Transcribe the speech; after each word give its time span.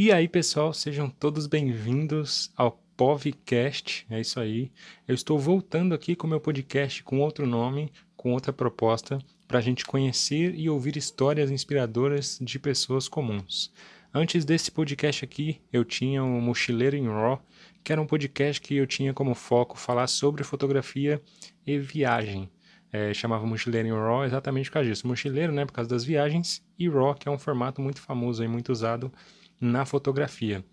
E 0.00 0.12
aí, 0.12 0.28
pessoal, 0.28 0.72
sejam 0.72 1.10
todos 1.10 1.48
bem-vindos 1.48 2.52
ao 2.56 2.80
Povcast. 2.96 4.06
É 4.08 4.20
isso 4.20 4.38
aí. 4.38 4.70
Eu 5.08 5.12
estou 5.12 5.36
voltando 5.36 5.92
aqui 5.92 6.14
com 6.14 6.28
meu 6.28 6.38
podcast 6.38 7.02
com 7.02 7.18
outro 7.18 7.44
nome, 7.48 7.90
com 8.16 8.32
outra 8.32 8.52
proposta, 8.52 9.18
para 9.48 9.58
a 9.58 9.60
gente 9.60 9.84
conhecer 9.84 10.54
e 10.54 10.70
ouvir 10.70 10.96
histórias 10.96 11.50
inspiradoras 11.50 12.38
de 12.40 12.60
pessoas 12.60 13.08
comuns. 13.08 13.72
Antes 14.14 14.44
desse 14.44 14.70
podcast 14.70 15.24
aqui, 15.24 15.60
eu 15.72 15.84
tinha 15.84 16.22
o 16.22 16.40
Mochileiro 16.40 16.94
em 16.94 17.08
Raw, 17.08 17.44
que 17.82 17.90
era 17.90 18.00
um 18.00 18.06
podcast 18.06 18.60
que 18.60 18.76
eu 18.76 18.86
tinha 18.86 19.12
como 19.12 19.34
foco 19.34 19.76
falar 19.76 20.06
sobre 20.06 20.44
fotografia 20.44 21.20
e 21.66 21.76
viagem. 21.76 22.48
É, 22.92 23.12
chamava 23.12 23.44
Mochileiro 23.44 23.88
em 23.88 23.90
Raw 23.90 24.24
exatamente 24.24 24.70
por 24.70 24.74
causa 24.74 24.88
disso. 24.88 25.08
Mochileiro, 25.08 25.52
né, 25.52 25.66
por 25.66 25.72
causa 25.72 25.90
das 25.90 26.04
viagens, 26.04 26.64
e 26.78 26.88
Raw, 26.88 27.16
que 27.16 27.28
é 27.28 27.32
um 27.32 27.36
formato 27.36 27.82
muito 27.82 28.00
famoso 28.00 28.44
e 28.44 28.46
muito 28.46 28.70
usado 28.70 29.12
na 29.60 29.84
fotografia. 29.84 30.64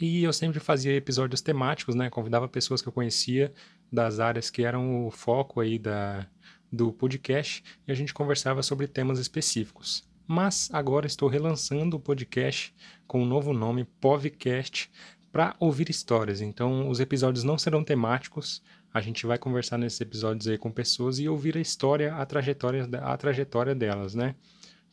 E 0.00 0.24
eu 0.24 0.32
sempre 0.32 0.58
fazia 0.58 0.94
episódios 0.94 1.40
temáticos, 1.40 1.94
né? 1.94 2.10
Convidava 2.10 2.48
pessoas 2.48 2.82
que 2.82 2.88
eu 2.88 2.92
conhecia 2.92 3.52
das 3.92 4.18
áreas 4.18 4.50
que 4.50 4.64
eram 4.64 5.06
o 5.06 5.10
foco 5.10 5.60
aí 5.60 5.78
da, 5.78 6.26
do 6.70 6.92
podcast 6.92 7.62
e 7.86 7.92
a 7.92 7.94
gente 7.94 8.12
conversava 8.12 8.62
sobre 8.62 8.88
temas 8.88 9.18
específicos. 9.18 10.02
Mas 10.26 10.68
agora 10.72 11.06
estou 11.06 11.28
relançando 11.28 11.96
o 11.96 12.00
podcast 12.00 12.74
com 13.06 13.22
um 13.22 13.26
novo 13.26 13.52
nome, 13.52 13.84
Povcast, 14.00 14.90
para 15.30 15.54
ouvir 15.60 15.90
histórias. 15.90 16.40
Então, 16.40 16.88
os 16.88 16.98
episódios 16.98 17.44
não 17.44 17.58
serão 17.58 17.84
temáticos. 17.84 18.62
A 18.92 19.00
gente 19.00 19.26
vai 19.26 19.38
conversar 19.38 19.78
nesses 19.78 20.00
episódios 20.00 20.48
aí 20.48 20.56
com 20.56 20.70
pessoas 20.72 21.18
e 21.18 21.28
ouvir 21.28 21.56
a 21.56 21.60
história, 21.60 22.14
a 22.14 22.24
trajetória, 22.24 22.88
a 23.02 23.16
trajetória 23.16 23.74
delas, 23.74 24.14
né? 24.14 24.34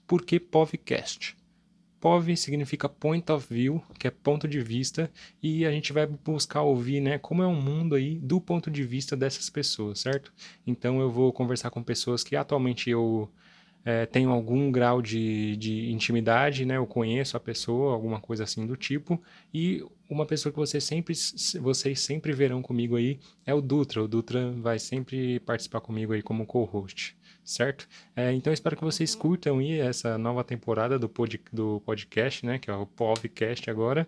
Por 0.05 0.23
que 0.23 0.39
Povcast? 0.39 1.37
POV 2.01 2.35
significa 2.35 2.89
Point 2.89 3.31
of 3.31 3.53
View, 3.53 3.81
que 3.99 4.07
é 4.07 4.11
ponto 4.11 4.47
de 4.47 4.59
vista, 4.59 5.09
e 5.41 5.65
a 5.67 5.71
gente 5.71 5.93
vai 5.93 6.07
buscar 6.07 6.63
ouvir, 6.63 6.99
né, 6.99 7.19
como 7.19 7.43
é 7.43 7.47
o 7.47 7.53
mundo 7.53 7.93
aí 7.93 8.17
do 8.17 8.41
ponto 8.41 8.71
de 8.71 8.83
vista 8.83 9.15
dessas 9.15 9.51
pessoas, 9.51 9.99
certo? 9.99 10.33
Então 10.65 10.99
eu 10.99 11.11
vou 11.11 11.31
conversar 11.31 11.69
com 11.69 11.83
pessoas 11.83 12.23
que 12.23 12.35
atualmente 12.35 12.89
eu 12.89 13.29
é, 13.85 14.07
tenho 14.07 14.31
algum 14.31 14.71
grau 14.71 14.99
de, 14.99 15.55
de 15.57 15.91
intimidade, 15.91 16.65
né, 16.65 16.77
eu 16.77 16.87
conheço 16.87 17.37
a 17.37 17.39
pessoa, 17.39 17.93
alguma 17.93 18.19
coisa 18.19 18.45
assim 18.45 18.65
do 18.65 18.75
tipo, 18.75 19.21
e 19.53 19.85
uma 20.09 20.25
pessoa 20.25 20.51
que 20.51 20.59
vocês 20.59 20.83
sempre, 20.83 21.13
vocês 21.61 21.99
sempre 21.99 22.33
verão 22.33 22.63
comigo 22.63 22.95
aí 22.95 23.19
é 23.45 23.53
o 23.53 23.61
Dutra. 23.61 24.03
O 24.03 24.07
Dutra 24.07 24.51
vai 24.53 24.79
sempre 24.79 25.39
participar 25.41 25.81
comigo 25.81 26.13
aí 26.13 26.21
como 26.23 26.47
co-host 26.47 27.15
certo? 27.43 27.87
É, 28.15 28.31
então 28.33 28.51
espero 28.51 28.75
que 28.75 28.83
vocês 28.83 29.15
curtam 29.15 29.59
aí 29.59 29.79
essa 29.79 30.17
nova 30.17 30.43
temporada 30.43 30.97
do, 30.97 31.09
pod, 31.09 31.39
do 31.51 31.81
podcast, 31.81 32.45
né, 32.45 32.59
que 32.59 32.69
é 32.69 32.73
o 32.73 32.85
podcast 32.85 33.69
agora, 33.69 34.07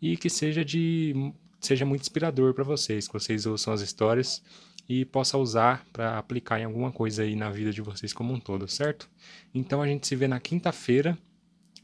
e 0.00 0.16
que 0.16 0.30
seja 0.30 0.64
de 0.64 1.32
seja 1.60 1.84
muito 1.84 2.00
inspirador 2.00 2.54
para 2.54 2.64
vocês, 2.64 3.06
que 3.06 3.12
vocês 3.12 3.44
ouçam 3.44 3.72
as 3.72 3.82
histórias 3.82 4.42
e 4.88 5.04
possa 5.04 5.38
usar 5.38 5.84
para 5.92 6.18
aplicar 6.18 6.58
em 6.58 6.64
alguma 6.64 6.90
coisa 6.90 7.22
aí 7.22 7.36
na 7.36 7.50
vida 7.50 7.70
de 7.70 7.82
vocês 7.82 8.12
como 8.12 8.32
um 8.32 8.40
todo, 8.40 8.66
certo? 8.66 9.08
Então 9.54 9.80
a 9.82 9.86
gente 9.86 10.06
se 10.06 10.16
vê 10.16 10.26
na 10.26 10.40
quinta-feira. 10.40 11.16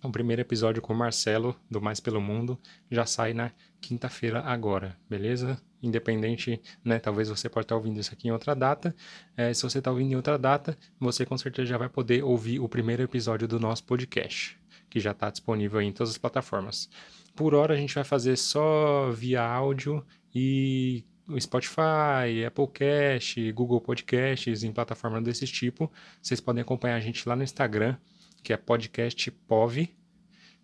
O 0.03 0.11
primeiro 0.11 0.43
episódio 0.43 0.83
com 0.83 0.93
o 0.93 0.97
Marcelo 0.97 1.57
do 1.71 1.81
Mais 1.81 2.01
pelo 2.01 2.21
Mundo 2.21 2.59
já 2.91 3.07
sai 3.07 3.33
na 3.35 3.51
quinta-feira 3.81 4.41
agora, 4.41 4.97
beleza? 5.09 5.61
independente, 5.83 6.61
né? 6.85 6.99
Talvez 6.99 7.29
você 7.29 7.49
pode 7.49 7.65
estar 7.65 7.77
ouvindo 7.77 7.99
isso 8.01 8.13
aqui 8.13 8.29
em 8.29 8.31
outra 8.31 8.55
data. 8.55 8.95
É, 9.37 9.53
se 9.53 9.63
você 9.63 9.79
está 9.79 9.91
ouvindo 9.91 10.13
em 10.13 10.17
outra 10.17 10.39
data, 10.39 10.77
você 10.99 11.25
com 11.25 11.37
certeza 11.37 11.67
já 11.67 11.79
vai 11.79 11.89
poder 11.89 12.23
ouvir 12.23 12.61
o 12.61 12.69
primeiro 12.69 13.03
episódio 13.03 13.47
do 13.47 13.61
nosso 13.61 13.85
podcast, 13.85 14.59
que 14.91 15.01
já 15.01 15.13
está 15.13 15.31
disponível 15.31 15.81
em 15.81 15.93
todas 15.93 16.11
as 16.11 16.19
plataformas. 16.19 16.89
Por 17.35 17.55
hora 17.55 17.75
a 17.75 17.77
gente 17.77 17.95
vai 17.95 18.05
fazer 18.05 18.37
só 18.37 19.11
via 19.11 19.43
áudio 19.43 20.05
e 20.35 21.05
Spotify, 21.39 22.45
Applecast, 22.47 23.53
Google 23.53 23.81
Podcasts, 23.81 24.63
em 24.63 24.73
plataformas 24.73 25.23
desse 25.23 25.47
tipo. 25.47 25.91
Vocês 26.23 26.41
podem 26.41 26.63
acompanhar 26.63 26.97
a 26.97 27.01
gente 27.01 27.29
lá 27.29 27.37
no 27.37 27.43
Instagram, 27.43 27.97
que 28.47 28.53
é 28.53 28.57
podcastpov, 28.57 29.89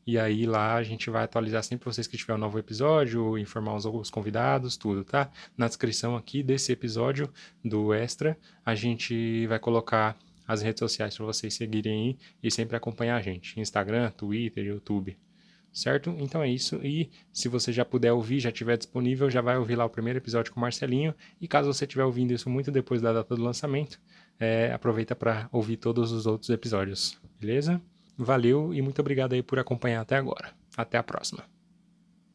e 0.06 0.16
aí 0.16 0.47
lá 0.47 0.76
a 0.76 0.84
gente 0.84 1.10
vai 1.10 1.25
atualizar 1.25 1.65
sempre 1.65 1.84
vocês 1.84 2.06
que 2.06 2.16
tiver 2.16 2.32
um 2.32 2.38
novo 2.38 2.56
episódio, 2.56 3.37
informar 3.37 3.75
os, 3.75 3.84
os 3.84 4.09
convidados, 4.09 4.76
tudo, 4.76 5.03
tá? 5.03 5.28
Na 5.56 5.66
descrição 5.66 6.15
aqui 6.15 6.44
desse 6.44 6.70
episódio 6.70 7.28
do 7.65 7.93
Extra, 7.93 8.38
a 8.65 8.76
gente 8.76 9.48
vai 9.48 9.59
colocar 9.59 10.16
as 10.47 10.62
redes 10.62 10.78
sociais 10.78 11.16
para 11.16 11.26
vocês 11.26 11.54
seguirem 11.54 11.93
aí 11.93 12.19
e 12.41 12.53
sempre 12.53 12.76
acompanhar 12.76 13.16
a 13.16 13.20
gente. 13.20 13.59
Instagram, 13.59 14.12
Twitter, 14.12 14.64
YouTube. 14.64 15.19
Certo? 15.72 16.15
Então 16.19 16.43
é 16.43 16.50
isso. 16.50 16.77
E 16.84 17.10
se 17.33 17.49
você 17.49 17.72
já 17.72 17.84
puder 17.84 18.12
ouvir, 18.12 18.41
já 18.41 18.50
estiver 18.50 18.77
disponível, 18.77 19.31
já 19.31 19.41
vai 19.41 19.56
ouvir 19.56 19.75
lá 19.75 19.84
o 19.84 19.91
primeiro 19.91 20.19
episódio 20.19 20.53
com 20.53 20.60
o 20.60 20.60
Marcelinho. 20.60 21.15
E 21.41 21.49
caso 21.49 21.72
você 21.72 21.84
estiver 21.84 22.05
ouvindo 22.05 22.33
isso 22.33 22.50
muito 22.50 22.71
depois 22.71 23.00
da 23.00 23.12
data 23.12 23.34
do 23.34 23.43
lançamento, 23.43 23.99
é, 24.38 24.71
aproveita 24.72 25.16
para 25.16 25.49
ouvir 25.50 25.78
todos 25.78 26.12
os 26.12 26.27
outros 26.27 26.50
episódios. 26.50 27.19
Beleza? 27.41 27.81
Valeu 28.19 28.75
e 28.75 28.82
muito 28.82 29.00
obrigado 29.00 29.32
aí 29.32 29.43
por 29.43 29.59
acompanhar 29.59 30.03
até 30.03 30.16
agora. 30.16 30.53
Até 30.77 30.99
a 30.99 31.03
próxima. 31.03 31.52